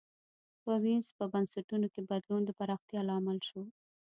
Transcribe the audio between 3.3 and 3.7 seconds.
شو.